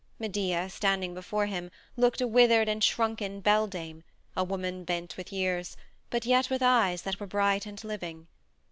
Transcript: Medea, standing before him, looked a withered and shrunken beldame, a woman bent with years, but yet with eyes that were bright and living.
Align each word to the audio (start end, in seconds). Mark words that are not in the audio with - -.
Medea, 0.17 0.67
standing 0.67 1.13
before 1.13 1.45
him, 1.45 1.69
looked 1.95 2.21
a 2.21 2.27
withered 2.27 2.67
and 2.67 2.83
shrunken 2.83 3.39
beldame, 3.39 4.01
a 4.35 4.43
woman 4.43 4.83
bent 4.83 5.15
with 5.15 5.31
years, 5.31 5.77
but 6.09 6.25
yet 6.25 6.49
with 6.49 6.63
eyes 6.63 7.03
that 7.03 7.19
were 7.19 7.27
bright 7.27 7.67
and 7.67 7.83
living. 7.83 8.25